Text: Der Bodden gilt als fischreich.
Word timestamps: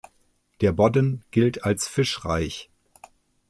Der 0.61 0.71
Bodden 0.71 1.23
gilt 1.29 1.63
als 1.63 1.87
fischreich. 1.87 2.71